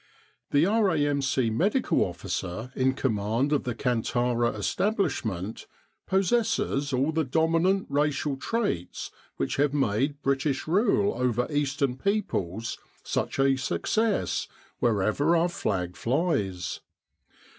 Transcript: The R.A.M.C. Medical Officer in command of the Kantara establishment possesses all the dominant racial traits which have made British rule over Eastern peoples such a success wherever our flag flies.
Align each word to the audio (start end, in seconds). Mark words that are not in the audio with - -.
The 0.49 0.65
R.A.M.C. 0.65 1.51
Medical 1.51 2.03
Officer 2.03 2.71
in 2.75 2.93
command 2.93 3.53
of 3.53 3.65
the 3.65 3.75
Kantara 3.75 4.51
establishment 4.53 5.67
possesses 6.07 6.91
all 6.91 7.11
the 7.11 7.23
dominant 7.23 7.85
racial 7.87 8.35
traits 8.35 9.11
which 9.37 9.57
have 9.57 9.75
made 9.75 10.19
British 10.23 10.65
rule 10.65 11.13
over 11.13 11.45
Eastern 11.51 11.97
peoples 11.99 12.79
such 13.03 13.37
a 13.37 13.55
success 13.57 14.47
wherever 14.79 15.35
our 15.35 15.49
flag 15.49 15.95
flies. 15.95 16.79